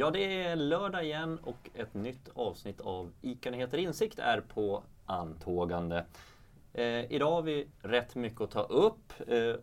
Ja, 0.00 0.10
det 0.10 0.42
är 0.42 0.56
lördag 0.56 1.04
igen 1.04 1.38
och 1.42 1.70
ett 1.74 1.94
nytt 1.94 2.28
avsnitt 2.34 2.80
av 2.80 3.12
ICA 3.22 3.50
Nyheter 3.50 3.78
Insikt 3.78 4.18
är 4.18 4.40
på 4.40 4.82
antågande. 5.06 6.04
Eh, 6.72 7.12
idag 7.12 7.30
har 7.30 7.42
vi 7.42 7.68
rätt 7.82 8.14
mycket 8.14 8.40
att 8.40 8.50
ta 8.50 8.62
upp. 8.62 9.12
Eh, 9.20 9.54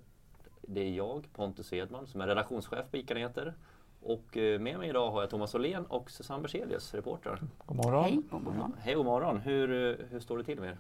det 0.62 0.82
är 0.82 0.90
jag, 0.90 1.28
Pontus 1.34 1.74
Edman, 1.74 2.08
som 2.08 2.22
är 2.22 2.28
redaktionschef 2.28 2.92
på 2.92 2.98
ICA 2.98 3.14
Nyheter. 3.14 3.54
Och 4.02 4.38
eh, 4.38 4.60
med 4.60 4.80
mig 4.80 4.90
idag 4.90 5.12
har 5.12 5.22
jag 5.22 5.30
Thomas 5.30 5.56
Åhlén 5.56 5.86
och 5.86 6.12
Susanne 6.12 6.42
Berzelius, 6.42 6.94
reporter. 6.94 7.40
God 7.66 7.78
morgon. 7.78 8.04
Hej, 8.04 8.22
god 8.32 8.44
morgon. 8.44 8.76
Hej 8.80 8.96
och 8.96 9.06
morgon. 9.06 9.38
Hur, 9.38 9.72
eh, 9.72 10.06
hur 10.06 10.20
står 10.20 10.38
det 10.38 10.44
till 10.44 10.60
med 10.60 10.70
er? 10.70 10.78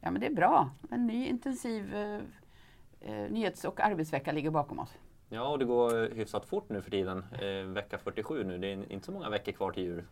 Ja, 0.00 0.10
men 0.10 0.20
det 0.20 0.26
är 0.26 0.34
bra. 0.34 0.70
En 0.90 1.06
ny 1.06 1.26
intensiv 1.26 1.94
eh, 1.94 2.20
eh, 3.00 3.30
nyhets 3.30 3.64
och 3.64 3.80
arbetsvecka 3.80 4.32
ligger 4.32 4.50
bakom 4.50 4.78
oss. 4.78 4.94
Ja, 5.28 5.48
och 5.48 5.58
det 5.58 5.64
går 5.64 6.14
hyfsat 6.14 6.46
fort 6.46 6.68
nu 6.68 6.82
för 6.82 6.90
tiden. 6.90 7.24
Eh, 7.32 7.66
vecka 7.72 7.98
47 7.98 8.44
nu. 8.44 8.58
Det 8.58 8.66
är 8.72 8.92
inte 8.92 9.06
så 9.06 9.12
många 9.12 9.30
veckor 9.30 9.52
kvar 9.52 9.72
till 9.72 9.82
jul. 9.82 10.04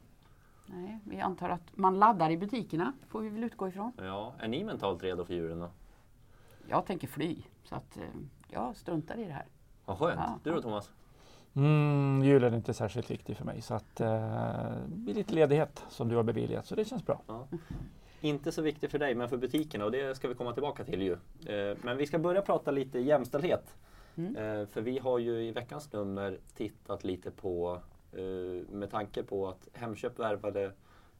Nej, 0.66 0.98
vi 1.04 1.20
antar 1.20 1.48
att 1.48 1.76
man 1.76 1.98
laddar 1.98 2.30
i 2.30 2.36
butikerna, 2.36 2.92
får 3.08 3.20
vi 3.20 3.28
väl 3.28 3.44
utgå 3.44 3.68
ifrån. 3.68 3.92
Ja, 3.98 4.34
är 4.38 4.48
ni 4.48 4.64
mentalt 4.64 5.02
redo 5.02 5.24
för 5.24 5.34
julen 5.34 5.60
då? 5.60 5.70
Jag 6.68 6.86
tänker 6.86 7.08
fly, 7.08 7.36
så 7.64 7.74
att 7.74 7.96
eh, 7.96 8.02
jag 8.48 8.76
struntar 8.76 9.18
i 9.18 9.24
det 9.24 9.32
här. 9.32 9.46
Vad 9.84 9.98
skönt. 9.98 10.20
Ja. 10.24 10.38
Du 10.42 10.50
då 10.50 10.62
Thomas? 10.62 10.90
Mm, 11.56 12.22
julen 12.24 12.52
är 12.52 12.56
inte 12.56 12.74
särskilt 12.74 13.10
viktig 13.10 13.36
för 13.36 13.44
mig 13.44 13.60
så 13.62 13.74
att 13.74 14.00
eh, 14.00 14.08
det 14.86 14.96
blir 14.96 15.14
lite 15.14 15.34
ledighet 15.34 15.84
som 15.88 16.08
du 16.08 16.16
har 16.16 16.22
beviljat 16.22 16.66
så 16.66 16.74
det 16.74 16.84
känns 16.84 17.06
bra. 17.06 17.22
Ja. 17.26 17.46
Inte 18.20 18.52
så 18.52 18.62
viktigt 18.62 18.90
för 18.90 18.98
dig, 18.98 19.14
men 19.14 19.28
för 19.28 19.36
butikerna 19.36 19.84
och 19.84 19.90
det 19.90 20.16
ska 20.16 20.28
vi 20.28 20.34
komma 20.34 20.52
tillbaka 20.52 20.84
till 20.84 21.02
ju. 21.02 21.12
Eh, 21.46 21.76
Men 21.82 21.96
vi 21.96 22.06
ska 22.06 22.18
börja 22.18 22.42
prata 22.42 22.70
lite 22.70 22.98
jämställdhet. 22.98 23.76
Mm. 24.16 24.36
Eh, 24.36 24.66
för 24.66 24.80
vi 24.80 24.98
har 24.98 25.18
ju 25.18 25.42
i 25.42 25.50
veckans 25.50 25.92
nummer 25.92 26.38
tittat 26.56 27.04
lite 27.04 27.30
på, 27.30 27.80
eh, 28.12 28.68
med 28.70 28.90
tanke 28.90 29.22
på 29.22 29.48
att 29.48 29.68
Hemköp 29.72 30.18
värvade 30.18 30.72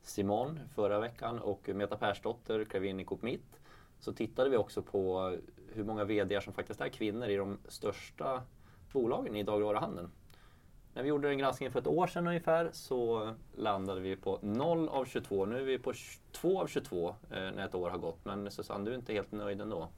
Simon 0.03 0.61
förra 0.75 1.01
veckan 1.01 1.39
och 1.39 1.69
Meta 1.69 1.97
Persdotter 1.97 2.65
klev 2.65 2.85
in 2.85 3.01
i 3.01 3.05
Coop 3.05 3.23
Mitt. 3.23 3.61
Så 3.99 4.13
tittade 4.13 4.51
vi 4.51 4.57
också 4.57 4.83
på 4.83 5.37
hur 5.73 5.85
många 5.85 6.05
VD 6.05 6.41
som 6.41 6.53
faktiskt 6.53 6.81
är 6.81 6.89
kvinnor 6.89 7.29
i 7.29 7.37
de 7.37 7.59
största 7.69 8.43
bolagen 8.93 9.37
i 9.37 9.43
dagligvaruhandeln. 9.43 10.11
När 10.95 11.03
vi 11.03 11.09
gjorde 11.09 11.29
den 11.29 11.39
granskningen 11.39 11.73
för 11.73 11.81
ett 11.81 11.87
år 11.87 12.07
sedan 12.07 12.27
ungefär 12.27 12.71
så 12.73 13.35
landade 13.57 14.01
vi 14.01 14.17
på 14.17 14.39
0 14.43 14.89
av 14.89 15.05
22. 15.05 15.47
Nu 15.47 15.61
är 15.61 15.65
vi 15.65 15.79
på 15.79 15.93
2 16.33 16.61
av 16.61 16.67
22 16.67 17.09
eh, 17.09 17.15
när 17.31 17.65
ett 17.65 17.75
år 17.75 17.91
har 17.91 17.99
gått. 17.99 18.25
Men 18.25 18.51
Susanne, 18.51 18.85
du 18.85 18.91
är 18.91 18.97
inte 18.97 19.13
helt 19.13 19.33
nöjd 19.33 19.61
ändå? 19.61 19.89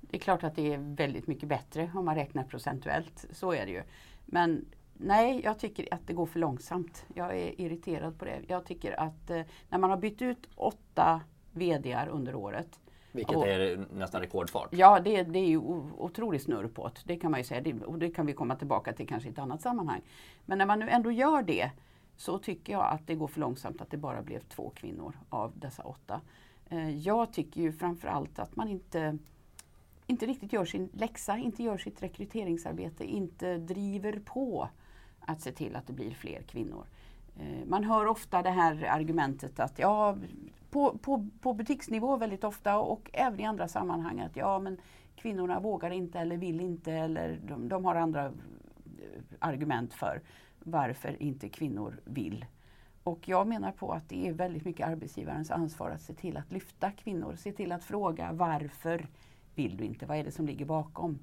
Det 0.00 0.16
är 0.16 0.20
klart 0.20 0.44
att 0.44 0.56
det 0.56 0.74
är 0.74 0.78
väldigt 0.78 1.26
mycket 1.26 1.48
bättre 1.48 1.90
om 1.94 2.04
man 2.04 2.14
räknar 2.14 2.44
procentuellt. 2.44 3.26
Så 3.30 3.52
är 3.52 3.66
det 3.66 3.72
ju. 3.72 3.82
Men 4.26 4.64
nej, 4.94 5.40
jag 5.44 5.58
tycker 5.58 5.94
att 5.94 6.06
det 6.06 6.12
går 6.12 6.26
för 6.26 6.38
långsamt. 6.40 7.04
Jag 7.14 7.38
är 7.38 7.60
irriterad 7.60 8.18
på 8.18 8.24
det. 8.24 8.40
Jag 8.48 8.64
tycker 8.64 9.00
att 9.00 9.30
eh, 9.30 9.42
när 9.68 9.78
man 9.78 9.90
har 9.90 9.96
bytt 9.96 10.22
ut 10.22 10.48
åtta 10.56 11.20
VDar 11.52 12.08
under 12.08 12.34
året 12.34 12.80
Vilket 13.12 13.36
Och- 13.36 13.48
är 13.48 13.86
nästan 13.94 14.20
rekordfart. 14.20 14.68
Ja, 14.72 15.00
det, 15.00 15.22
det 15.22 15.38
är 15.38 15.46
ju 15.48 15.58
otroligt 15.58 16.42
snurr 16.42 16.68
på 16.68 16.88
det. 16.88 17.00
Det 17.04 17.16
kan 17.16 17.30
man 17.30 17.40
ju 17.40 17.44
säga. 17.44 17.60
Det, 17.60 17.84
och 17.84 17.98
det 17.98 18.10
kan 18.10 18.26
vi 18.26 18.32
komma 18.32 18.56
tillbaka 18.56 18.92
till 18.92 19.08
kanske 19.08 19.28
i 19.28 19.32
ett 19.32 19.38
annat 19.38 19.62
sammanhang. 19.62 20.00
Men 20.46 20.58
när 20.58 20.66
man 20.66 20.78
nu 20.78 20.88
ändå 20.88 21.10
gör 21.10 21.42
det 21.42 21.70
så 22.16 22.38
tycker 22.38 22.72
jag 22.72 22.84
att 22.92 23.06
det 23.06 23.14
går 23.14 23.26
för 23.28 23.40
långsamt 23.40 23.80
att 23.80 23.90
det 23.90 23.96
bara 23.96 24.22
blev 24.22 24.40
två 24.40 24.70
kvinnor 24.74 25.18
av 25.28 25.52
dessa 25.58 25.82
åtta. 25.82 26.20
Eh, 26.68 26.90
Jag 26.98 27.32
tycker 27.32 27.60
ju 27.60 27.72
framförallt 27.72 28.38
att 28.38 28.56
man 28.56 28.68
inte, 28.68 29.18
inte 30.10 30.26
riktigt 30.26 30.52
gör 30.52 30.64
sin 30.64 30.88
läxa, 30.92 31.38
inte 31.38 31.62
gör 31.62 31.78
sitt 31.78 32.02
rekryteringsarbete, 32.02 33.04
inte 33.04 33.58
driver 33.58 34.20
på 34.24 34.68
att 35.20 35.40
se 35.40 35.52
till 35.52 35.76
att 35.76 35.86
det 35.86 35.92
blir 35.92 36.14
fler 36.14 36.42
kvinnor. 36.42 36.86
Eh, 37.40 37.66
man 37.66 37.84
hör 37.84 38.06
ofta 38.06 38.42
det 38.42 38.50
här 38.50 38.84
argumentet 38.84 39.60
att 39.60 39.78
ja, 39.78 40.16
på, 40.70 40.98
på, 40.98 41.28
på 41.40 41.54
butiksnivå 41.54 42.16
väldigt 42.16 42.44
ofta 42.44 42.78
och 42.78 43.10
även 43.12 43.40
i 43.40 43.44
andra 43.44 43.68
sammanhang 43.68 44.20
att 44.20 44.36
ja 44.36 44.58
men 44.58 44.76
kvinnorna 45.16 45.60
vågar 45.60 45.90
inte 45.90 46.18
eller 46.18 46.36
vill 46.36 46.60
inte 46.60 46.92
eller 46.92 47.40
de, 47.48 47.68
de 47.68 47.84
har 47.84 47.94
andra 47.94 48.24
eh, 48.26 48.32
argument 49.38 49.94
för 49.94 50.20
varför 50.58 51.22
inte 51.22 51.48
kvinnor 51.48 52.00
vill. 52.04 52.44
Och 53.02 53.28
jag 53.28 53.46
menar 53.46 53.72
på 53.72 53.92
att 53.92 54.08
det 54.08 54.28
är 54.28 54.32
väldigt 54.32 54.64
mycket 54.64 54.86
arbetsgivarens 54.86 55.50
ansvar 55.50 55.90
att 55.90 56.02
se 56.02 56.14
till 56.14 56.36
att 56.36 56.52
lyfta 56.52 56.90
kvinnor, 56.90 57.36
se 57.36 57.52
till 57.52 57.72
att 57.72 57.84
fråga 57.84 58.32
varför 58.32 59.06
vill 59.62 59.76
du 59.76 59.84
inte? 59.84 60.06
Vad 60.06 60.16
är 60.16 60.24
det 60.24 60.32
som 60.32 60.46
ligger 60.46 60.64
bakom? 60.64 61.18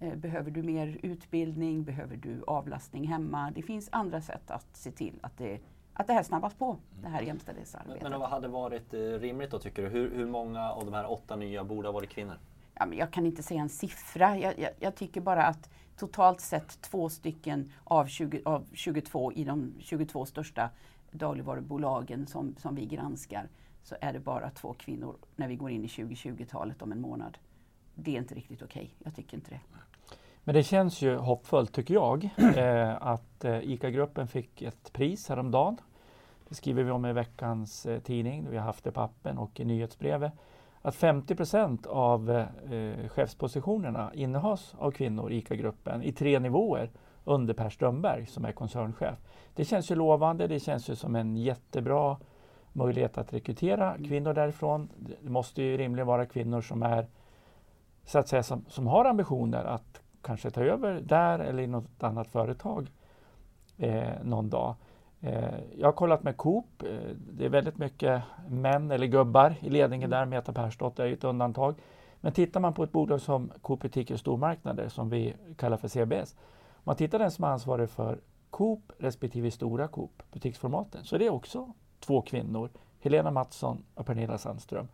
Eh, 0.00 0.14
Behöver 0.14 0.50
du 0.50 0.62
mer 0.62 0.98
utbildning? 1.02 1.84
Behöver 1.84 2.16
du 2.16 2.42
avlastning 2.46 3.06
hemma? 3.08 3.50
Det 3.54 3.62
finns 3.62 3.88
andra 3.92 4.20
sätt 4.20 4.50
att 4.50 4.76
se 4.76 4.90
till 4.90 5.18
att 5.22 5.38
det, 5.38 5.60
att 5.94 6.06
det 6.06 6.12
här 6.12 6.22
snabbas 6.22 6.54
på, 6.54 6.76
det 7.02 7.08
här 7.08 7.18
Men, 7.18 7.26
jämställdhetsarbetet. 7.26 8.02
men 8.02 8.20
vad 8.20 8.30
hade 8.30 8.48
varit 8.48 8.94
eh, 8.94 8.98
rimligt 9.00 9.50
då 9.50 9.58
tycker 9.58 9.82
du? 9.82 9.88
Hur, 9.88 10.14
hur 10.14 10.26
många 10.26 10.70
av 10.70 10.84
de 10.84 10.94
här 10.94 11.10
åtta 11.12 11.36
nya 11.36 11.64
borde 11.64 11.88
ha 11.88 11.92
varit 11.92 12.10
kvinnor? 12.10 12.34
Ja, 12.74 12.86
men 12.86 12.98
jag 12.98 13.10
kan 13.12 13.26
inte 13.26 13.42
säga 13.42 13.60
en 13.60 13.68
siffra. 13.68 14.38
Jag, 14.38 14.58
jag, 14.58 14.70
jag 14.80 14.94
tycker 14.94 15.20
bara 15.20 15.46
att 15.46 15.70
totalt 15.96 16.40
sett 16.40 16.80
två 16.82 17.08
stycken 17.08 17.72
av, 17.84 18.06
20, 18.06 18.42
av 18.44 18.66
22 18.72 19.32
i 19.32 19.44
de 19.44 19.74
22 19.80 20.26
största 20.26 20.70
dagligvarubolagen 21.10 22.26
som, 22.26 22.54
som 22.58 22.74
vi 22.74 22.86
granskar 22.86 23.48
så 23.82 23.96
är 24.00 24.12
det 24.12 24.20
bara 24.20 24.50
två 24.50 24.72
kvinnor 24.72 25.16
när 25.36 25.48
vi 25.48 25.56
går 25.56 25.70
in 25.70 25.84
i 25.84 25.86
2020-talet 25.86 26.82
om 26.82 26.92
en 26.92 27.00
månad. 27.00 27.38
Det 27.94 28.14
är 28.14 28.18
inte 28.18 28.34
riktigt 28.34 28.62
okej. 28.62 28.94
Jag 28.98 29.14
tycker 29.16 29.36
inte 29.36 29.50
det. 29.50 29.60
Men 30.44 30.54
det 30.54 30.62
känns 30.62 31.02
ju 31.02 31.16
hoppfullt 31.16 31.72
tycker 31.72 31.94
jag 31.94 32.24
eh, 32.56 33.06
att 33.06 33.44
eh, 33.44 33.58
ICA-gruppen 33.58 34.28
fick 34.28 34.62
ett 34.62 34.92
pris 34.92 35.28
häromdagen. 35.28 35.76
Det 36.48 36.54
skriver 36.54 36.82
vi 36.82 36.90
om 36.90 37.06
i 37.06 37.12
veckans 37.12 37.86
eh, 37.86 38.00
tidning. 38.00 38.46
Vi 38.50 38.56
har 38.56 38.64
haft 38.64 38.84
det 38.84 38.90
i 38.90 38.98
appen 38.98 39.38
och 39.38 39.60
i 39.60 39.64
nyhetsbrevet. 39.64 40.32
Att 40.82 40.94
50 40.94 41.34
procent 41.34 41.86
av 41.86 42.30
eh, 42.30 43.08
chefspositionerna 43.08 44.14
innehas 44.14 44.74
av 44.78 44.90
kvinnor 44.90 45.32
i 45.32 45.36
ICA-gruppen 45.36 46.02
i 46.02 46.12
tre 46.12 46.38
nivåer 46.38 46.90
under 47.24 47.54
Per 47.54 47.70
Strömberg 47.70 48.26
som 48.26 48.44
är 48.44 48.52
koncernchef. 48.52 49.18
Det 49.54 49.64
känns 49.64 49.90
ju 49.90 49.94
lovande. 49.94 50.46
Det 50.46 50.60
känns 50.60 50.90
ju 50.90 50.96
som 50.96 51.16
en 51.16 51.36
jättebra 51.36 52.16
möjlighet 52.72 53.18
att 53.18 53.32
rekrytera 53.32 53.96
kvinnor 53.98 54.34
därifrån. 54.34 54.88
Det 55.22 55.30
måste 55.30 55.62
ju 55.62 55.76
rimligen 55.76 56.06
vara 56.06 56.26
kvinnor 56.26 56.60
som 56.60 56.82
är 56.82 57.06
så 58.04 58.18
att 58.18 58.28
säga 58.28 58.42
som, 58.42 58.64
som 58.68 58.86
har 58.86 59.04
ambitioner 59.04 59.64
att 59.64 60.00
kanske 60.22 60.50
ta 60.50 60.60
över 60.60 61.00
där 61.00 61.38
eller 61.38 61.62
i 61.62 61.66
något 61.66 62.02
annat 62.02 62.28
företag 62.28 62.90
eh, 63.78 64.12
någon 64.22 64.50
dag. 64.50 64.74
Eh, 65.20 65.54
jag 65.78 65.86
har 65.86 65.92
kollat 65.92 66.22
med 66.22 66.36
Coop. 66.36 66.82
Eh, 66.82 67.16
det 67.32 67.44
är 67.44 67.48
väldigt 67.48 67.78
mycket 67.78 68.22
män 68.48 68.90
eller 68.90 69.06
gubbar 69.06 69.54
i 69.60 69.70
ledningen 69.70 70.10
där. 70.10 70.26
Meta 70.26 70.52
Persdotter 70.52 71.02
är 71.02 71.06
ju 71.06 71.14
ett 71.14 71.24
undantag. 71.24 71.74
Men 72.20 72.32
tittar 72.32 72.60
man 72.60 72.74
på 72.74 72.84
ett 72.84 72.92
bolag 72.92 73.20
som 73.20 73.52
Coop 73.62 73.80
Butiker 73.80 74.16
Stormarknader 74.16 74.88
som 74.88 75.10
vi 75.10 75.34
kallar 75.56 75.76
för 75.76 75.88
CBS. 75.88 76.36
Om 76.68 76.82
man 76.84 76.96
tittar 76.96 77.18
den 77.18 77.30
som 77.30 77.44
är 77.44 77.48
ansvarig 77.48 77.90
för 77.90 78.18
Coop 78.50 78.92
respektive 78.98 79.50
stora 79.50 79.88
Coop 79.88 80.22
butiksformaten 80.32 81.04
så 81.04 81.14
är 81.14 81.18
det 81.18 81.30
också 81.30 81.72
två 82.00 82.22
kvinnor. 82.22 82.70
Helena 83.00 83.30
Mattsson 83.30 83.84
och 83.94 84.06
Pernilla 84.06 84.38
Sandström. 84.38 84.88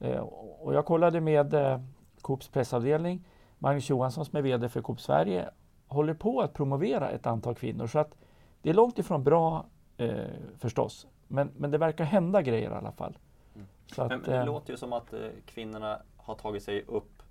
Eh, 0.00 0.20
och 0.60 0.74
jag 0.74 0.86
kollade 0.86 1.20
med 1.20 1.54
eh, 1.54 1.80
Coops 2.24 2.48
pressavdelning. 2.48 3.26
Magnus 3.58 3.90
Johansson 3.90 4.24
som 4.24 4.36
är 4.36 4.42
VD 4.42 4.68
för 4.68 4.82
Coop 4.82 5.00
Sverige 5.00 5.50
håller 5.86 6.14
på 6.14 6.40
att 6.40 6.54
promovera 6.54 7.10
ett 7.10 7.26
antal 7.26 7.54
kvinnor. 7.54 7.86
Så 7.86 7.98
att 7.98 8.16
det 8.62 8.70
är 8.70 8.74
långt 8.74 8.98
ifrån 8.98 9.24
bra 9.24 9.66
eh, 9.96 10.24
förstås. 10.58 11.06
Men, 11.28 11.50
men 11.56 11.70
det 11.70 11.78
verkar 11.78 12.04
hända 12.04 12.42
grejer 12.42 12.70
i 12.70 12.74
alla 12.74 12.92
fall. 12.92 13.18
Mm. 13.54 13.66
Så 13.86 14.02
att, 14.02 14.08
Men, 14.08 14.20
men 14.20 14.30
det 14.30 14.36
eh, 14.36 14.46
låter 14.46 14.72
ju 14.72 14.76
som 14.76 14.92
att 14.92 15.12
eh, 15.12 15.20
kvinnorna 15.46 16.02
har 16.16 16.34
tagit 16.34 16.62
sig 16.62 16.84
upp 16.86 17.22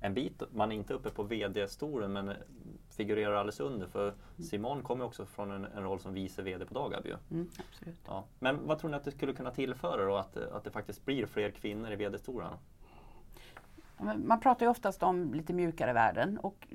en 0.00 0.14
bit. 0.14 0.42
Man 0.50 0.72
är 0.72 0.76
inte 0.76 0.94
uppe 0.94 1.10
på 1.10 1.22
VD-stolen 1.22 2.12
men 2.12 2.28
eh, 2.28 2.34
figurerar 2.90 3.32
alldeles 3.32 3.60
under. 3.60 3.86
För 3.86 4.14
Simon 4.38 4.82
kommer 4.82 5.04
också 5.04 5.26
från 5.26 5.50
en, 5.50 5.64
en 5.64 5.82
roll 5.82 6.00
som 6.00 6.14
vice 6.14 6.42
VD 6.42 6.64
på 6.64 6.74
Dagab 6.74 7.06
ju. 7.06 7.16
Mm, 7.30 7.50
absolut. 7.70 8.00
Ja. 8.06 8.24
Men 8.38 8.66
vad 8.66 8.78
tror 8.78 8.90
ni 8.90 8.96
att 8.96 9.04
det 9.04 9.10
skulle 9.10 9.32
kunna 9.32 9.50
tillföra 9.50 10.04
då? 10.04 10.16
Att, 10.16 10.36
eh, 10.36 10.42
att 10.52 10.64
det 10.64 10.70
faktiskt 10.70 11.04
blir 11.04 11.26
fler 11.26 11.50
kvinnor 11.50 11.92
i 11.92 11.96
VD-stolarna? 11.96 12.58
Man 13.98 14.40
pratar 14.40 14.66
ju 14.66 14.70
oftast 14.70 15.02
om 15.02 15.34
lite 15.34 15.52
mjukare 15.52 15.92
värden 15.92 16.38
och 16.38 16.68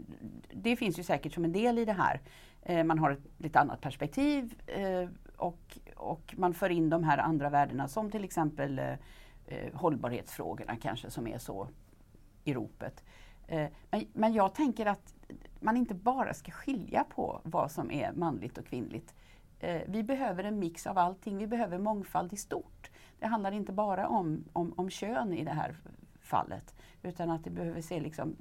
det 0.54 0.76
finns 0.76 1.00
ju 1.00 1.04
säkert 1.04 1.34
som 1.34 1.46
en 1.46 1.52
del 1.52 1.80
i 1.80 1.86
det 1.86 1.94
här. 1.94 2.22
Eh, 2.62 2.84
man 2.84 3.00
har 3.00 3.12
ett 3.12 3.24
lite 3.38 3.60
annat 3.60 3.82
perspektiv 3.82 4.62
eh, 4.68 5.10
och, 5.38 5.78
och 5.96 6.36
man 6.38 6.54
för 6.54 6.70
in 6.70 6.90
de 6.90 7.04
här 7.04 7.18
andra 7.18 7.50
värdena 7.50 7.88
som 7.88 8.12
till 8.12 8.24
exempel 8.24 8.80
eh, 8.80 9.74
hållbarhetsfrågorna 9.74 10.76
kanske 10.76 11.10
som 11.10 11.28
är 11.28 11.38
så 11.38 11.68
i 12.44 12.54
ropet. 12.54 13.04
Men, 13.90 14.06
men 14.14 14.34
jag 14.34 14.54
tänker 14.56 14.86
att 14.86 15.14
man 15.60 15.78
inte 15.78 15.94
bara 15.94 16.34
ska 16.34 16.52
skilja 16.52 17.04
på 17.04 17.42
vad 17.44 17.72
som 17.72 17.92
är 17.92 18.12
manligt 18.12 18.58
och 18.58 18.66
kvinnligt. 18.66 19.14
Vi 19.86 20.04
behöver 20.04 20.44
en 20.44 20.60
mix 20.60 20.88
av 20.88 20.98
allting. 20.98 21.38
Vi 21.38 21.48
behöver 21.48 21.78
mångfald 21.78 22.34
i 22.34 22.38
stort. 22.38 22.92
Det 23.20 23.28
handlar 23.28 23.52
inte 23.52 23.72
bara 23.72 24.08
om, 24.08 24.44
om, 24.54 24.74
om 24.76 24.90
kön 24.90 25.34
i 25.34 25.44
det 25.44 25.52
här 25.52 25.76
fallet. 26.22 26.76
Utan 27.04 27.32
att 27.32 27.44
det 27.44 27.50
behöver 27.50 27.82
se 27.82 28.00
liksom, 28.00 28.36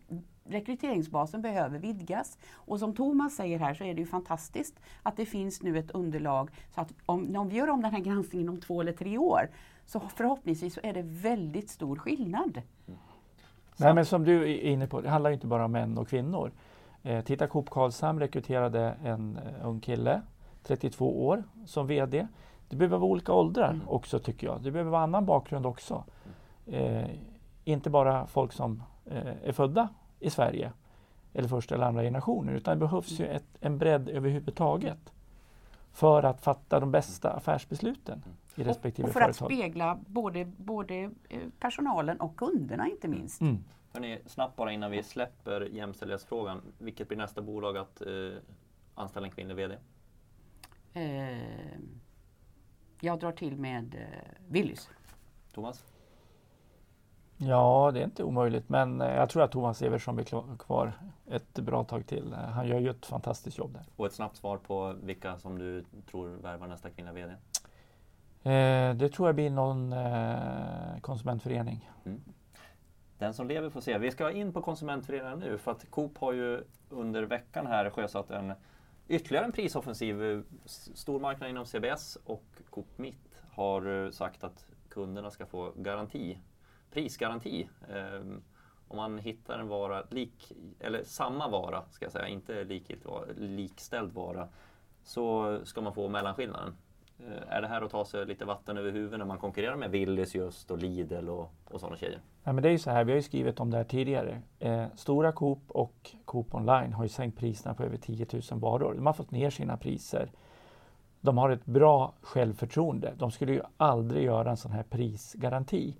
rekryteringsbasen 0.44 1.42
behöver 1.42 1.78
vidgas. 1.78 2.38
Och 2.52 2.78
som 2.78 2.94
Thomas 2.94 3.34
säger 3.36 3.58
här 3.58 3.74
så 3.74 3.84
är 3.84 3.94
det 3.94 4.00
ju 4.00 4.06
fantastiskt 4.06 4.80
att 5.02 5.16
det 5.16 5.26
finns 5.26 5.62
nu 5.62 5.78
ett 5.78 5.90
underlag 5.90 6.50
så 6.74 6.80
att 6.80 6.92
om, 7.06 7.36
om 7.36 7.48
vi 7.48 7.56
gör 7.56 7.70
om 7.70 7.82
den 7.82 7.92
här 7.92 8.00
granskningen 8.00 8.48
om 8.48 8.60
två 8.60 8.80
eller 8.80 8.92
tre 8.92 9.18
år 9.18 9.48
så 9.86 10.00
förhoppningsvis 10.00 10.74
så 10.74 10.80
är 10.82 10.92
det 10.92 11.02
väldigt 11.02 11.70
stor 11.70 11.96
skillnad. 11.96 12.62
Nej, 13.76 13.94
men 13.94 14.06
som 14.06 14.24
du 14.24 14.42
är 14.42 14.60
inne 14.60 14.86
på, 14.86 15.00
det 15.00 15.08
handlar 15.10 15.30
inte 15.30 15.46
bara 15.46 15.64
om 15.64 15.72
män 15.72 15.98
och 15.98 16.08
kvinnor. 16.08 16.52
Eh, 17.02 17.24
titta 17.24 17.46
Coop 17.46 17.70
Karlshamn 17.70 18.18
rekryterade 18.20 18.94
en 19.04 19.36
eh, 19.36 19.66
ung 19.68 19.80
kille, 19.80 20.22
32 20.62 21.26
år, 21.26 21.44
som 21.66 21.86
VD. 21.86 22.26
Det 22.68 22.76
behöver 22.76 22.98
vara 22.98 23.10
olika 23.10 23.32
åldrar 23.32 23.70
Mm. 23.70 23.88
också 23.88 24.18
tycker 24.18 24.46
jag. 24.46 24.62
Det 24.62 24.70
behöver 24.70 24.90
vara 24.90 25.02
annan 25.02 25.26
bakgrund 25.26 25.66
också. 25.66 26.04
Eh, 26.66 27.04
inte 27.64 27.90
bara 27.90 28.26
folk 28.26 28.52
som 28.52 28.82
eh, 29.04 29.48
är 29.48 29.52
födda 29.52 29.88
i 30.20 30.30
Sverige 30.30 30.72
eller 31.32 31.48
första 31.48 31.74
eller 31.74 31.84
andra 31.86 32.02
generationen 32.02 32.54
utan 32.54 32.78
det 32.78 32.86
behövs 32.86 33.20
ju 33.20 33.26
ett, 33.26 33.44
en 33.60 33.78
bredd 33.78 34.08
överhuvudtaget 34.08 35.12
för 35.92 36.22
att 36.22 36.40
fatta 36.40 36.80
de 36.80 36.90
bästa 36.92 37.30
affärsbesluten 37.32 38.24
i 38.56 38.64
respektive 38.64 39.08
Och 39.08 39.12
för 39.12 39.20
att 39.20 39.36
företag. 39.36 39.58
spegla 39.58 39.98
både, 40.06 40.44
både 40.44 40.94
eh, 41.28 41.40
personalen 41.60 42.20
och 42.20 42.36
kunderna 42.36 42.88
inte 42.88 43.08
minst. 43.08 43.40
Mm. 43.40 43.64
Hörrni, 43.92 44.18
snabbt 44.26 44.56
bara 44.56 44.72
innan 44.72 44.90
vi 44.90 45.02
släpper 45.02 45.60
jämställdhetsfrågan. 45.60 46.60
Vilket 46.78 47.08
blir 47.08 47.18
nästa 47.18 47.42
bolag 47.42 47.76
att 47.76 48.00
eh, 48.00 48.08
anställa 48.94 49.26
en 49.26 49.32
kvinnlig 49.32 49.54
VD? 49.56 49.76
Eh, 50.94 51.38
jag 53.00 53.18
drar 53.20 53.32
till 53.32 53.56
med 53.56 53.94
eh, 53.94 54.00
Willys. 54.48 54.90
Thomas? 55.52 55.84
Ja, 57.48 57.90
det 57.94 58.00
är 58.00 58.04
inte 58.04 58.24
omöjligt 58.24 58.68
men 58.68 59.00
eh, 59.00 59.14
jag 59.14 59.28
tror 59.30 59.42
att 59.42 59.52
Thomas 59.52 59.82
Evertsson 59.82 60.16
blir 60.16 60.56
kvar 60.56 60.92
ett 61.30 61.54
bra 61.54 61.84
tag 61.84 62.06
till. 62.06 62.32
Eh, 62.32 62.38
Han 62.38 62.66
gör 62.68 62.78
ju 62.80 62.90
ett 62.90 63.06
fantastiskt 63.06 63.58
jobb 63.58 63.72
där. 63.72 63.82
Och 63.96 64.06
ett 64.06 64.12
snabbt 64.12 64.36
svar 64.36 64.56
på 64.56 64.94
vilka 65.02 65.38
som 65.38 65.58
du 65.58 65.84
tror 66.10 66.28
värvar 66.28 66.66
nästa 66.66 66.90
kvinnliga 66.90 67.14
VD? 67.14 67.32
Eh, 68.50 68.94
det 68.94 69.08
tror 69.08 69.28
jag 69.28 69.34
blir 69.34 69.50
någon 69.50 69.92
eh, 69.92 71.00
konsumentförening. 71.00 71.90
Den 73.18 73.34
som 73.34 73.48
lever 73.48 73.70
får 73.70 73.80
se. 73.80 73.98
Vi 73.98 74.10
ska 74.10 74.30
in 74.30 74.52
på 74.52 74.62
konsumentföreningen 74.62 75.38
nu 75.38 75.58
för 75.58 75.70
att 75.70 75.90
Coop 75.90 76.18
har 76.18 76.32
ju 76.32 76.64
under 76.90 77.22
veckan 77.22 77.66
här 77.66 77.90
sjösatt 77.90 78.30
en 78.30 78.52
ytterligare 79.08 79.44
en 79.44 79.52
prisoffensiv. 79.52 80.22
Eh, 80.24 80.40
Stormarknaden 80.94 81.50
inom 81.50 81.66
CBS 81.66 82.18
och 82.24 82.44
Coop 82.70 82.98
Mitt 82.98 83.38
har 83.50 84.10
sagt 84.10 84.44
att 84.44 84.64
kunderna 84.88 85.30
ska 85.30 85.46
få 85.46 85.72
garanti, 85.76 86.38
prisgaranti. 86.92 87.68
Ehm, 87.94 88.42
om 88.88 88.96
man 88.96 89.18
hittar 89.18 89.58
en 89.58 89.68
vara, 89.68 90.02
lik, 90.10 90.52
eller 90.80 91.02
samma 91.04 91.48
vara, 91.48 91.82
ska 91.90 92.04
jag 92.04 92.12
säga, 92.12 92.28
inte 92.28 92.80
vara, 93.04 93.24
likställd 93.36 94.12
vara, 94.12 94.48
så 95.04 95.58
ska 95.64 95.80
man 95.80 95.94
få 95.94 96.08
mellanskillnaden. 96.08 96.74
Eh, 97.18 97.56
är 97.56 97.62
det 97.62 97.68
här 97.68 97.82
att 97.82 97.90
ta 97.90 98.04
sig 98.04 98.26
lite 98.26 98.44
vatten 98.44 98.78
över 98.78 98.92
huvudet 98.92 99.18
när 99.18 99.26
man 99.26 99.38
konkurrerar 99.38 99.76
med 99.76 99.90
Willys 99.90 100.34
just 100.34 100.70
och 100.70 100.78
Lidl 100.78 101.28
och, 101.28 101.52
och 101.64 101.80
sådana 101.80 101.96
tjejer? 101.96 102.20
Ja, 102.44 102.52
men 102.52 102.62
det 102.62 102.68
är 102.68 102.72
ju 102.72 102.78
så 102.78 102.90
här, 102.90 103.04
vi 103.04 103.12
har 103.12 103.16
ju 103.16 103.22
skrivit 103.22 103.60
om 103.60 103.70
det 103.70 103.76
här 103.76 103.84
tidigare. 103.84 104.42
Eh, 104.58 104.86
Stora 104.94 105.32
Coop 105.32 105.62
och 105.68 106.10
Coop 106.24 106.54
Online 106.54 106.92
har 106.92 107.02
ju 107.02 107.08
sänkt 107.08 107.38
priserna 107.38 107.74
på 107.74 107.82
över 107.82 107.96
10 107.96 108.26
000 108.32 108.60
varor. 108.60 108.94
De 108.94 109.06
har 109.06 109.12
fått 109.12 109.30
ner 109.30 109.50
sina 109.50 109.76
priser. 109.76 110.30
De 111.20 111.38
har 111.38 111.50
ett 111.50 111.64
bra 111.64 112.14
självförtroende. 112.22 113.14
De 113.16 113.30
skulle 113.30 113.52
ju 113.52 113.62
aldrig 113.76 114.24
göra 114.24 114.50
en 114.50 114.56
sån 114.56 114.72
här 114.72 114.82
prisgaranti 114.82 115.96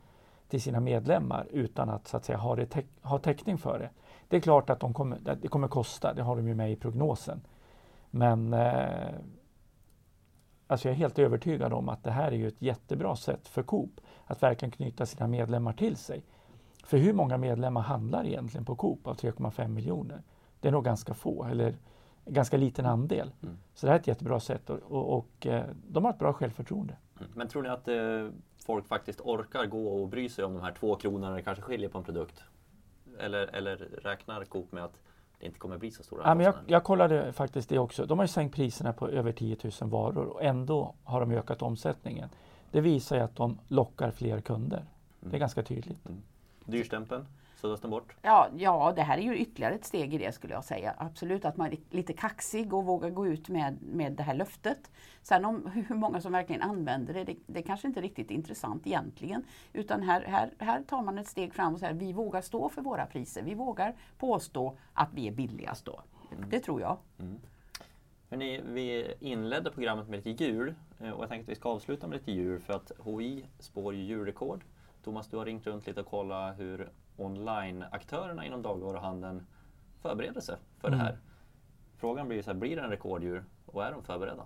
till 0.53 0.63
sina 0.63 0.81
medlemmar 0.81 1.47
utan 1.51 1.91
att, 1.91 2.09
så 2.09 2.17
att 2.17 2.25
säga, 2.25 2.39
ha, 2.39 2.57
det 2.57 2.85
ha 3.03 3.19
täckning 3.19 3.59
för 3.59 3.79
det. 3.79 3.91
Det 4.29 4.37
är 4.37 4.41
klart 4.41 4.71
att 4.71 4.81
de 4.81 4.95
kommer, 4.95 5.29
att 5.29 5.43
det 5.43 5.49
kommer 5.49 5.69
kosta, 5.69 6.15
det 6.15 6.23
har 6.23 6.37
de 6.37 6.49
ju 6.49 6.55
med 6.55 6.73
i 6.73 6.77
prognosen. 6.77 7.41
Men 8.11 8.53
eh, 8.53 9.15
alltså 10.67 10.89
jag 10.89 10.93
är 10.93 10.99
helt 10.99 11.19
övertygad 11.19 11.73
om 11.73 11.89
att 11.89 12.05
det 12.05 12.11
här 12.11 12.33
är 12.33 12.37
ju 12.37 12.49
ett 12.49 12.63
jättebra 12.63 13.17
sätt 13.17 13.49
för 13.49 13.63
Coop 13.63 14.01
att 14.25 14.43
verkligen 14.43 14.73
knyta 14.73 15.07
sina 15.07 15.27
medlemmar 15.27 15.73
till 15.73 15.97
sig. 15.97 16.23
För 16.85 16.99
hur 16.99 17.13
många 17.13 17.39
medlemmar 17.39 17.81
handlar 17.81 18.27
egentligen 18.27 18.65
på 18.65 18.75
Coop 18.75 19.07
av 19.07 19.17
3,5 19.17 19.69
miljoner? 19.69 20.23
Det 20.61 20.69
är 20.69 20.73
nog 20.73 20.85
ganska 20.85 21.15
få, 21.15 21.45
eller 21.45 21.77
ganska 22.25 22.57
liten 22.57 22.87
andel. 22.87 23.31
Mm. 23.43 23.59
Så 23.75 23.87
det 23.87 23.91
här 23.91 23.99
är 23.99 24.01
ett 24.01 24.07
jättebra 24.07 24.41
sätt 24.41 24.71
och, 24.71 24.79
och, 24.79 25.19
och 25.19 25.47
eh, 25.47 25.65
de 25.89 26.05
har 26.05 26.13
ett 26.13 26.19
bra 26.19 26.33
självförtroende. 26.33 26.97
Mm. 27.21 27.31
Men 27.35 27.49
tror 27.49 27.63
ni 27.63 27.69
att 27.69 27.89
eh, 27.89 28.29
folk 28.67 28.87
faktiskt 28.87 29.21
orkar 29.21 29.67
gå 29.67 29.89
och 29.89 30.09
bry 30.09 30.29
sig 30.29 30.45
om 30.45 30.55
de 30.55 30.63
här 30.63 30.73
två 30.73 30.97
kronorna 30.97 31.37
det 31.37 31.43
kanske 31.43 31.63
skiljer 31.63 31.89
på 31.89 31.99
en 31.99 32.05
produkt? 32.05 32.43
Eller, 33.19 33.47
eller 33.47 33.77
räknar 33.77 34.45
Coop 34.45 34.73
med 34.73 34.85
att 34.85 35.01
det 35.39 35.47
inte 35.47 35.59
kommer 35.59 35.79
bli 35.79 35.91
så 35.91 36.03
stora 36.03 36.23
Ja, 36.25 36.35
men 36.35 36.47
jag, 36.47 36.55
jag 36.67 36.85
kollade 36.85 37.33
faktiskt 37.33 37.69
det 37.69 37.79
också. 37.79 38.07
De 38.07 38.19
har 38.19 38.25
ju 38.25 38.29
sänkt 38.29 38.55
priserna 38.55 38.93
på 38.93 39.09
över 39.09 39.33
10 39.33 39.57
000 39.81 39.91
varor 39.91 40.27
och 40.27 40.43
ändå 40.43 40.95
har 41.05 41.21
de 41.21 41.31
ökat 41.33 41.63
omsättningen. 41.63 42.29
Det 42.71 42.81
visar 42.81 43.17
ju 43.17 43.23
att 43.23 43.37
de 43.37 43.59
lockar 43.69 44.11
fler 44.11 44.41
kunder. 44.41 44.85
Det 45.21 45.37
är 45.37 45.41
ganska 45.41 45.63
tydligt. 45.63 45.99
Dyrstämpeln, 46.65 47.27
suddas 47.63 47.81
den 47.81 47.91
bort? 47.91 48.17
Ja, 48.23 48.49
ja, 48.57 48.93
det 48.97 49.03
här 49.03 49.19
är 49.19 49.23
ju 49.23 49.37
ytterligare 49.37 49.75
ett 49.75 49.85
steg 49.85 50.15
i 50.15 50.19
det 50.19 50.33
skulle 50.33 50.55
jag 50.55 50.65
säga. 50.65 50.95
Absolut 50.99 51.45
att 51.45 51.57
man 51.57 51.73
är 51.73 51.79
lite 51.91 52.13
kaxig 52.13 52.75
och 52.75 52.85
vågar 52.85 53.11
gå 53.11 53.27
ut 53.27 53.49
med, 53.49 53.83
med 53.83 54.13
det 54.13 54.23
här 54.23 54.35
löftet. 54.35 54.91
Sen 55.23 55.45
om 55.45 55.67
hur 55.89 55.95
många 55.95 56.21
som 56.21 56.33
verkligen 56.33 56.63
använder 56.63 57.15
det, 57.15 57.25
det, 57.25 57.37
det 57.47 57.63
kanske 57.63 57.89
inte 57.89 58.01
är 58.01 58.03
riktigt 58.03 58.31
intressant 58.31 58.87
egentligen. 58.87 59.45
Utan 59.73 60.03
här, 60.03 60.21
här, 60.21 60.51
här 60.59 60.83
tar 60.83 61.03
man 61.03 61.19
ett 61.19 61.29
steg 61.29 61.55
fram 61.55 61.75
och 61.75 61.81
säger 61.81 61.95
vi 61.95 62.13
vågar 62.13 62.41
stå 62.41 62.69
för 62.69 62.83
våra 62.83 63.07
priser. 63.07 63.43
Vi 63.43 63.55
vågar 63.55 63.97
påstå 64.19 64.79
att 64.93 65.09
vi 65.15 65.29
är 65.29 65.33
billigast 65.33 65.85
då. 65.85 66.01
Det 66.51 66.61
tror 66.61 66.81
jag. 66.81 66.97
Hörrni, 68.31 68.61
vi 68.67 69.15
inledde 69.21 69.71
programmet 69.71 70.09
med 70.09 70.27
lite 70.27 70.45
jul 70.45 70.75
eh, 71.01 71.11
och 71.11 71.23
jag 71.23 71.29
tänkte 71.29 71.51
att 71.51 71.57
vi 71.57 71.61
ska 71.61 71.69
avsluta 71.69 72.07
med 72.07 72.19
lite 72.19 72.33
jul 72.33 72.61
för 72.61 72.73
att 72.73 72.93
HI 73.05 73.47
spår 73.59 73.95
ju 73.95 74.03
julrekord. 74.03 74.65
Thomas, 75.05 75.29
du 75.29 75.37
har 75.37 75.45
ringt 75.45 75.67
runt 75.67 75.87
lite 75.87 76.01
och 76.01 76.07
kollat 76.07 76.59
hur 76.59 76.91
online-aktörerna 77.17 78.47
inom 78.47 78.63
dagligvaruhandeln 78.63 79.47
förbereder 80.01 80.41
sig 80.41 80.57
för 80.79 80.91
det 80.91 80.97
här. 80.97 81.19
Frågan 81.97 82.29
blir 82.29 82.37
ju 82.37 82.43
så 82.43 82.51
här, 82.51 82.59
blir 82.59 82.77
det 82.77 82.83
en 82.83 82.91
rekorddjur 82.91 83.45
och 83.67 83.85
är 83.85 83.93
de 83.93 84.03
förberedda? 84.03 84.43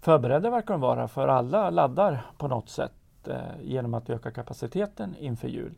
Förberedda 0.00 0.50
verkar 0.50 0.74
de 0.74 0.80
vara 0.80 1.08
för 1.08 1.28
alla 1.28 1.70
laddar 1.70 2.26
på 2.38 2.48
något 2.48 2.68
sätt 2.68 3.28
eh, 3.28 3.60
genom 3.62 3.94
att 3.94 4.10
öka 4.10 4.30
kapaciteten 4.30 5.16
inför 5.16 5.48
jul. 5.48 5.74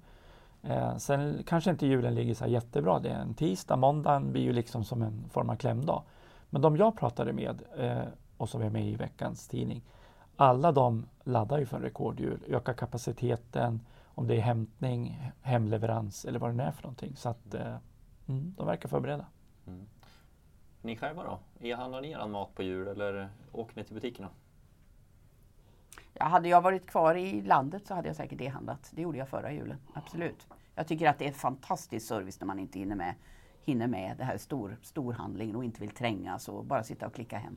Eh, 0.63 0.97
sen 0.97 1.43
kanske 1.47 1.71
inte 1.71 1.87
julen 1.87 2.15
ligger 2.15 2.35
så 2.35 2.47
jättebra. 2.47 2.99
Det 2.99 3.09
är 3.09 3.21
en 3.21 3.35
tisdag, 3.35 3.77
måndagen 3.77 4.33
blir 4.33 4.43
ju 4.43 4.53
liksom 4.53 4.85
som 4.85 5.03
en 5.03 5.25
form 5.31 5.51
av 5.51 5.57
klämdag. 5.57 6.03
Men 6.51 6.63
de 6.63 6.77
jag 6.77 6.97
pratade 6.97 7.33
med 7.33 7.63
eh, 7.77 8.03
och 8.37 8.49
som 8.49 8.63
är 8.63 8.71
med 8.71 8.87
i 8.87 8.97
veckans 8.97 9.49
tidning, 9.49 9.83
alla 10.37 10.73
de 10.73 11.07
laddar 11.25 11.59
ju 11.59 11.67
för 11.67 11.77
en 11.77 11.83
rekordjul, 11.83 12.45
ökar 12.49 12.73
kapaciteten, 12.73 13.81
om 14.15 14.27
det 14.27 14.37
är 14.37 14.41
hämtning, 14.41 15.31
hemleverans 15.43 16.25
eller 16.25 16.39
vad 16.39 16.51
det 16.51 16.55
nu 16.55 16.63
är 16.63 16.73
för 16.73 16.83
någonting. 16.83 17.17
Så 17.17 17.29
att 17.29 17.55
eh, 17.55 17.77
mm, 18.27 18.55
de 18.57 18.67
verkar 18.67 18.89
förberedda. 18.89 19.27
Ni 20.83 20.97
själva 20.97 21.25
då? 21.25 21.39
E-handlar 21.61 22.01
ni 22.01 22.11
er 22.11 22.27
mat 22.27 22.55
på 22.55 22.63
jul 22.63 22.89
eller 22.89 23.29
åker 23.53 23.77
ni 23.77 23.85
till 23.85 23.95
butikerna? 23.95 24.29
Ja, 26.15 26.25
hade 26.25 26.49
jag 26.49 26.61
varit 26.61 26.87
kvar 26.87 27.15
i 27.15 27.43
landet 27.43 27.87
så 27.87 27.95
hade 27.95 28.09
jag 28.09 28.17
säkert 28.17 28.41
e-handlat. 28.41 28.91
Det 28.95 29.03
gjorde 29.03 29.19
jag 29.19 29.29
förra 29.29 29.53
julen, 29.53 29.79
absolut. 29.95 30.47
Jag 30.75 30.87
tycker 30.87 31.09
att 31.09 31.19
det 31.19 31.29
är 31.29 31.33
fantastisk 31.33 32.07
service 32.07 32.41
när 32.41 32.47
man 32.47 32.59
inte 32.59 32.79
hinner 32.79 32.97
med, 32.97 33.15
hinner 33.63 33.87
med 33.87 34.17
det 34.19 34.25
här 34.25 34.39
stor, 34.39 34.77
storhandlingen 34.83 35.57
och 35.57 35.65
inte 35.65 35.81
vill 35.81 35.91
trängas 35.91 36.49
och 36.49 36.65
bara 36.65 36.83
sitta 36.83 37.07
och 37.07 37.15
klicka 37.15 37.39
hem. 37.39 37.57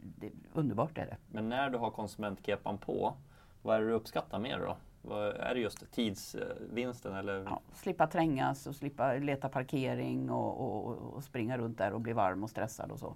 Det, 0.00 0.30
underbart 0.52 0.98
är 0.98 1.06
det. 1.06 1.16
Men 1.26 1.48
när 1.48 1.70
du 1.70 1.78
har 1.78 1.90
konsumentkepan 1.90 2.78
på, 2.78 3.14
vad 3.62 3.76
är 3.76 3.80
det 3.80 3.86
du 3.86 3.92
uppskattar 3.92 4.38
mer 4.38 4.58
då? 4.58 4.76
Är 5.12 5.54
det 5.54 5.60
just 5.60 5.92
tidsvinsten 5.92 7.14
eller? 7.14 7.44
Ja, 7.44 7.60
slippa 7.72 8.06
trängas 8.06 8.66
och 8.66 8.74
slippa 8.74 9.14
leta 9.14 9.48
parkering 9.48 10.30
och, 10.30 10.60
och, 10.60 10.96
och 11.14 11.24
springa 11.24 11.58
runt 11.58 11.78
där 11.78 11.92
och 11.92 12.00
bli 12.00 12.12
varm 12.12 12.42
och 12.42 12.50
stressad 12.50 12.90
och 12.90 12.98
så. 12.98 13.14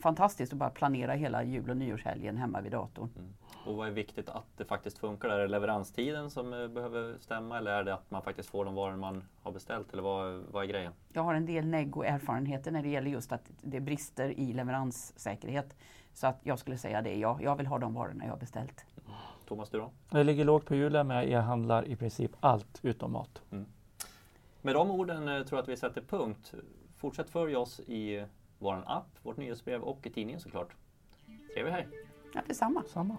Fantastiskt 0.00 0.52
att 0.52 0.58
bara 0.58 0.70
planera 0.70 1.12
hela 1.12 1.44
jul 1.44 1.70
och 1.70 1.76
nyårshelgen 1.76 2.36
hemma 2.36 2.60
vid 2.60 2.72
datorn. 2.72 3.10
Och 3.66 3.76
vad 3.76 3.88
är 3.88 3.92
viktigt 3.92 4.28
att 4.28 4.46
det 4.56 4.64
faktiskt 4.64 4.98
funkar? 4.98 5.28
Är 5.28 5.38
det 5.38 5.48
leveranstiden 5.48 6.30
som 6.30 6.52
eh, 6.52 6.68
behöver 6.68 7.18
stämma 7.18 7.58
eller 7.58 7.70
är 7.70 7.84
det 7.84 7.94
att 7.94 8.10
man 8.10 8.22
faktiskt 8.22 8.48
får 8.48 8.64
de 8.64 8.74
varor 8.74 8.96
man 8.96 9.24
har 9.42 9.52
beställt? 9.52 9.92
Eller 9.92 10.02
vad, 10.02 10.42
vad 10.50 10.64
är 10.64 10.68
grejen? 10.68 10.92
Jag 11.12 11.22
har 11.22 11.34
en 11.34 11.46
del 11.46 11.66
negg 11.66 11.96
och 11.96 12.06
erfarenheter 12.06 12.70
när 12.70 12.82
det 12.82 12.88
gäller 12.88 13.10
just 13.10 13.32
att 13.32 13.50
det 13.62 13.80
brister 13.80 14.38
i 14.38 14.52
leveranssäkerhet. 14.52 15.76
Så 16.12 16.26
att 16.26 16.40
jag 16.42 16.58
skulle 16.58 16.78
säga 16.78 17.02
det, 17.02 17.18
ja, 17.18 17.38
jag 17.42 17.56
vill 17.56 17.66
ha 17.66 17.78
de 17.78 17.94
varorna 17.94 18.24
jag 18.24 18.32
har 18.32 18.38
beställt. 18.38 18.86
Thomas, 19.46 19.70
du 19.70 19.78
då? 19.78 19.90
Jag 20.10 20.26
ligger 20.26 20.44
lågt 20.44 20.66
på 20.66 20.74
julen 20.74 21.06
men 21.06 21.16
jag 21.16 21.26
e-handlar 21.26 21.88
i 21.88 21.96
princip 21.96 22.30
allt 22.40 22.80
utom 22.82 23.12
mat. 23.12 23.42
Med 24.62 24.74
de 24.74 24.90
orden 24.90 25.28
eh, 25.28 25.42
tror 25.42 25.56
jag 25.58 25.62
att 25.62 25.68
vi 25.68 25.76
sätter 25.76 26.00
punkt. 26.00 26.54
Fortsätt 26.96 27.30
följa 27.30 27.58
oss 27.58 27.80
i 27.80 28.24
vår 28.58 28.82
app, 28.86 29.08
vårt 29.22 29.36
nyhetsbrev 29.36 29.82
och 29.82 30.06
i 30.06 30.10
tidningen 30.10 30.40
såklart. 30.40 30.72
Trevlig 31.54 31.72
helg! 31.72 31.86
Ja, 32.34 32.40
detsamma. 32.46 32.82
Samma. 32.88 33.16